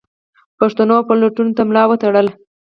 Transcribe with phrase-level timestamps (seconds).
[0.59, 2.33] پوښتنو او پلټنو ته ملا وتړله.